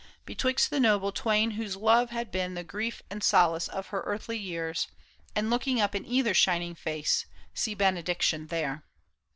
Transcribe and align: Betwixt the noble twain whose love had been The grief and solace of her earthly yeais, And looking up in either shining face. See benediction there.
Betwixt 0.25 0.71
the 0.71 0.79
noble 0.79 1.11
twain 1.11 1.51
whose 1.51 1.75
love 1.75 2.09
had 2.09 2.31
been 2.31 2.55
The 2.55 2.63
grief 2.63 3.03
and 3.11 3.23
solace 3.23 3.67
of 3.67 3.89
her 3.89 4.01
earthly 4.01 4.39
yeais, 4.39 4.87
And 5.35 5.51
looking 5.51 5.79
up 5.79 5.93
in 5.93 6.07
either 6.07 6.33
shining 6.33 6.73
face. 6.73 7.27
See 7.53 7.75
benediction 7.75 8.47
there. 8.47 8.83